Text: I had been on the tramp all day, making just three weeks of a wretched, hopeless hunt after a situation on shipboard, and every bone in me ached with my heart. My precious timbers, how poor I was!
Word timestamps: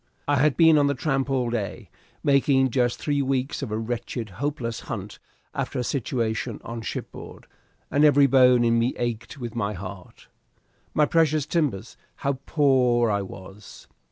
I 0.27 0.37
had 0.37 0.57
been 0.57 0.79
on 0.79 0.87
the 0.87 0.95
tramp 0.95 1.29
all 1.29 1.51
day, 1.51 1.91
making 2.23 2.71
just 2.71 2.97
three 2.97 3.21
weeks 3.21 3.61
of 3.61 3.71
a 3.71 3.77
wretched, 3.77 4.29
hopeless 4.41 4.79
hunt 4.79 5.19
after 5.53 5.77
a 5.77 5.83
situation 5.83 6.59
on 6.63 6.81
shipboard, 6.81 7.45
and 7.91 8.03
every 8.03 8.25
bone 8.25 8.65
in 8.65 8.79
me 8.79 8.95
ached 8.97 9.37
with 9.37 9.53
my 9.53 9.73
heart. 9.73 10.27
My 10.95 11.05
precious 11.05 11.45
timbers, 11.45 11.97
how 12.15 12.39
poor 12.47 13.11
I 13.11 13.21
was! 13.21 13.87